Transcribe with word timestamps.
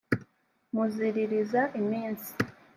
muziririza 0.73 1.61
iminsi 1.79 2.31